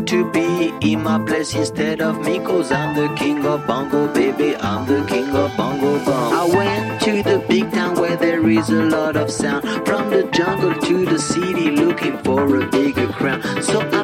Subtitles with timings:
[0.00, 4.56] to be in my place instead of me Cause I'm the king of bongo, baby
[4.56, 6.32] I'm the king of bongo bong.
[6.32, 9.64] I went to the big town where there is a lot of sound.
[9.86, 13.42] From the jungle to the city looking for a bigger crown.
[13.62, 14.03] So I